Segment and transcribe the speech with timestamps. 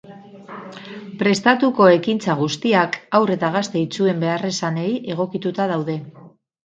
[1.19, 5.99] Prestatuko ekintza guztiak haur eta gazte itsuen beharrizanei egokituta daude.